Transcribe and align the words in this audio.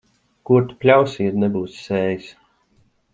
Ko 0.49 0.55
tu 0.69 0.77
pļausi, 0.85 1.27
ja 1.27 1.33
nebūsi 1.43 1.77
sējis. 1.83 2.31